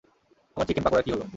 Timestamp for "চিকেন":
0.67-0.83